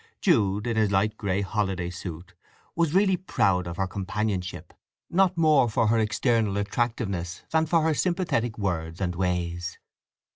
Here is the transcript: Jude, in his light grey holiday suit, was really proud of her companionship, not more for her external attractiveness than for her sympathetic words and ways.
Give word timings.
Jude, 0.19 0.65
in 0.65 0.77
his 0.77 0.89
light 0.89 1.15
grey 1.15 1.41
holiday 1.41 1.91
suit, 1.91 2.33
was 2.75 2.95
really 2.95 3.17
proud 3.17 3.67
of 3.67 3.77
her 3.77 3.85
companionship, 3.85 4.73
not 5.11 5.37
more 5.37 5.69
for 5.69 5.89
her 5.89 5.99
external 5.99 6.57
attractiveness 6.57 7.43
than 7.51 7.67
for 7.67 7.83
her 7.83 7.93
sympathetic 7.93 8.57
words 8.57 8.99
and 8.99 9.15
ways. 9.15 9.77